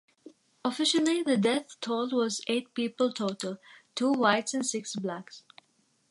[0.65, 3.59] Officially the death toll was eight people total,
[3.93, 5.43] two whites and six blacks.